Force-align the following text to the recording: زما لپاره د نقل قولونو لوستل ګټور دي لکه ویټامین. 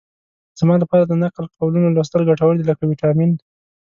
زما 0.59 0.75
لپاره 0.83 1.03
د 1.05 1.13
نقل 1.23 1.45
قولونو 1.57 1.93
لوستل 1.95 2.21
ګټور 2.29 2.53
دي 2.57 2.63
لکه 2.69 2.83
ویټامین. 2.85 3.31